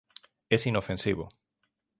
[0.49, 1.29] Es inofensivo